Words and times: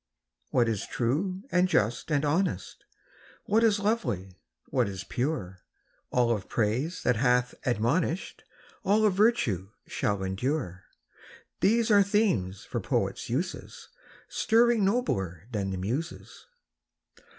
What 0.49 0.67
is 0.67 0.87
true 0.87 1.43
and 1.51 1.67
just 1.67 2.09
and 2.09 2.25
honest, 2.25 2.85
What 3.45 3.63
is 3.63 3.77
lovely, 3.79 4.39
what 4.69 4.89
is 4.89 5.03
pure,— 5.03 5.59
All 6.11 6.31
of 6.35 6.49
praise 6.49 7.03
that 7.03 7.17
hath 7.17 7.53
admonish'd, 7.67 8.43
All 8.83 9.05
of 9.05 9.13
virtue, 9.13 9.69
shall 9.85 10.23
endure,— 10.23 10.85
These 11.61 11.91
are 11.91 12.01
themes 12.01 12.65
for 12.65 12.79
poets' 12.79 13.29
uses, 13.29 13.89
Stirring 14.27 14.83
nobler 14.83 15.45
than 15.51 15.69
the 15.69 15.77
Muses. 15.77 16.47